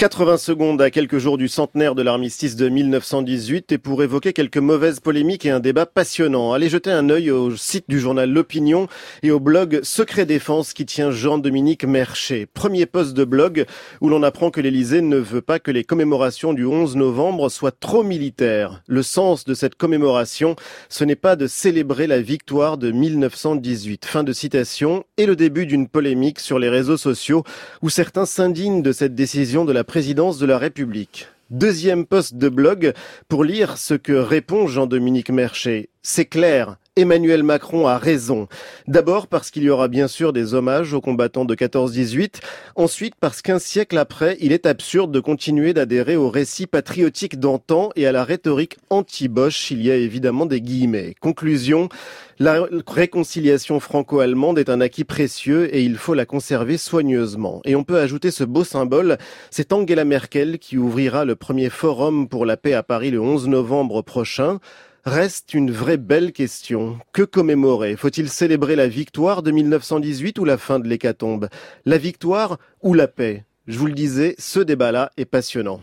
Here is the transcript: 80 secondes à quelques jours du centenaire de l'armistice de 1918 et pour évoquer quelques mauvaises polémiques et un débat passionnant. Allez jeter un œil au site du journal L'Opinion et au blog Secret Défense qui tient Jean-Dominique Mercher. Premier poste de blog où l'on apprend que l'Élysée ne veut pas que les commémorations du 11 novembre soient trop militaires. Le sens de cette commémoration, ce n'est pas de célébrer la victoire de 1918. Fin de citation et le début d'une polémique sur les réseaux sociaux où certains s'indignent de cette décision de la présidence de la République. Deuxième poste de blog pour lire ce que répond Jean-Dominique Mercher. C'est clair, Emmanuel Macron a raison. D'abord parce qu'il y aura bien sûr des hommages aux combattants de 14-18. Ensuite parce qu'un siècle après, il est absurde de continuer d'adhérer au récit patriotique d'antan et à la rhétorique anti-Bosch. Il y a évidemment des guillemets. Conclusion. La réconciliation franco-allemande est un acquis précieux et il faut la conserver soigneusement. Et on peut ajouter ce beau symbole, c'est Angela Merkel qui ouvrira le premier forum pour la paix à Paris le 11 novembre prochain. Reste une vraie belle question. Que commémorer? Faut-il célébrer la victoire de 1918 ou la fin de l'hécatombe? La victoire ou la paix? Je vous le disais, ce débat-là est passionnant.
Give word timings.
80 0.00 0.36
secondes 0.36 0.80
à 0.80 0.92
quelques 0.92 1.18
jours 1.18 1.38
du 1.38 1.48
centenaire 1.48 1.96
de 1.96 2.02
l'armistice 2.02 2.54
de 2.54 2.68
1918 2.68 3.72
et 3.72 3.78
pour 3.78 4.00
évoquer 4.04 4.32
quelques 4.32 4.58
mauvaises 4.58 5.00
polémiques 5.00 5.44
et 5.44 5.50
un 5.50 5.58
débat 5.58 5.86
passionnant. 5.86 6.52
Allez 6.52 6.68
jeter 6.68 6.92
un 6.92 7.10
œil 7.10 7.32
au 7.32 7.56
site 7.56 7.86
du 7.88 7.98
journal 7.98 8.30
L'Opinion 8.30 8.86
et 9.24 9.32
au 9.32 9.40
blog 9.40 9.80
Secret 9.82 10.24
Défense 10.24 10.72
qui 10.72 10.86
tient 10.86 11.10
Jean-Dominique 11.10 11.84
Mercher. 11.84 12.46
Premier 12.46 12.86
poste 12.86 13.12
de 13.14 13.24
blog 13.24 13.66
où 14.00 14.08
l'on 14.08 14.22
apprend 14.22 14.52
que 14.52 14.60
l'Élysée 14.60 15.00
ne 15.00 15.16
veut 15.16 15.42
pas 15.42 15.58
que 15.58 15.72
les 15.72 15.82
commémorations 15.82 16.52
du 16.52 16.64
11 16.64 16.94
novembre 16.94 17.48
soient 17.48 17.72
trop 17.72 18.04
militaires. 18.04 18.84
Le 18.86 19.02
sens 19.02 19.46
de 19.46 19.54
cette 19.54 19.74
commémoration, 19.74 20.54
ce 20.88 21.02
n'est 21.02 21.16
pas 21.16 21.34
de 21.34 21.48
célébrer 21.48 22.06
la 22.06 22.20
victoire 22.20 22.78
de 22.78 22.92
1918. 22.92 24.04
Fin 24.04 24.22
de 24.22 24.32
citation 24.32 25.02
et 25.16 25.26
le 25.26 25.34
début 25.34 25.66
d'une 25.66 25.88
polémique 25.88 26.38
sur 26.38 26.60
les 26.60 26.68
réseaux 26.68 26.96
sociaux 26.96 27.42
où 27.82 27.90
certains 27.90 28.26
s'indignent 28.26 28.82
de 28.82 28.92
cette 28.92 29.16
décision 29.16 29.64
de 29.64 29.72
la 29.72 29.87
présidence 29.88 30.38
de 30.38 30.44
la 30.46 30.58
République. 30.58 31.28
Deuxième 31.50 32.04
poste 32.04 32.34
de 32.34 32.50
blog 32.50 32.92
pour 33.26 33.42
lire 33.42 33.78
ce 33.78 33.94
que 33.94 34.12
répond 34.12 34.66
Jean-Dominique 34.66 35.30
Mercher. 35.30 35.88
C'est 36.02 36.26
clair, 36.26 36.76
Emmanuel 36.98 37.44
Macron 37.44 37.86
a 37.86 37.96
raison. 37.96 38.48
D'abord 38.88 39.28
parce 39.28 39.52
qu'il 39.52 39.62
y 39.62 39.70
aura 39.70 39.86
bien 39.86 40.08
sûr 40.08 40.32
des 40.32 40.54
hommages 40.54 40.94
aux 40.94 41.00
combattants 41.00 41.44
de 41.44 41.54
14-18. 41.54 42.40
Ensuite 42.74 43.14
parce 43.20 43.40
qu'un 43.40 43.60
siècle 43.60 43.96
après, 43.98 44.36
il 44.40 44.50
est 44.50 44.66
absurde 44.66 45.12
de 45.12 45.20
continuer 45.20 45.72
d'adhérer 45.72 46.16
au 46.16 46.28
récit 46.28 46.66
patriotique 46.66 47.38
d'antan 47.38 47.90
et 47.94 48.08
à 48.08 48.12
la 48.12 48.24
rhétorique 48.24 48.78
anti-Bosch. 48.90 49.70
Il 49.70 49.80
y 49.80 49.92
a 49.92 49.94
évidemment 49.94 50.44
des 50.44 50.60
guillemets. 50.60 51.14
Conclusion. 51.20 51.88
La 52.40 52.66
réconciliation 52.88 53.78
franco-allemande 53.78 54.58
est 54.58 54.68
un 54.68 54.80
acquis 54.80 55.04
précieux 55.04 55.72
et 55.74 55.82
il 55.82 55.98
faut 55.98 56.14
la 56.14 56.26
conserver 56.26 56.78
soigneusement. 56.78 57.60
Et 57.64 57.76
on 57.76 57.84
peut 57.84 57.98
ajouter 57.98 58.32
ce 58.32 58.42
beau 58.42 58.64
symbole, 58.64 59.18
c'est 59.50 59.72
Angela 59.72 60.04
Merkel 60.04 60.58
qui 60.58 60.78
ouvrira 60.78 61.24
le 61.24 61.36
premier 61.36 61.70
forum 61.70 62.28
pour 62.28 62.44
la 62.44 62.56
paix 62.56 62.74
à 62.74 62.82
Paris 62.82 63.12
le 63.12 63.20
11 63.20 63.46
novembre 63.46 64.02
prochain. 64.02 64.58
Reste 65.08 65.54
une 65.54 65.70
vraie 65.70 65.96
belle 65.96 66.32
question. 66.32 66.98
Que 67.14 67.22
commémorer? 67.22 67.96
Faut-il 67.96 68.28
célébrer 68.28 68.76
la 68.76 68.88
victoire 68.88 69.42
de 69.42 69.50
1918 69.50 70.38
ou 70.38 70.44
la 70.44 70.58
fin 70.58 70.78
de 70.78 70.86
l'hécatombe? 70.86 71.48
La 71.86 71.96
victoire 71.96 72.58
ou 72.82 72.92
la 72.92 73.08
paix? 73.08 73.46
Je 73.66 73.78
vous 73.78 73.86
le 73.86 73.94
disais, 73.94 74.34
ce 74.36 74.60
débat-là 74.60 75.10
est 75.16 75.24
passionnant. 75.24 75.80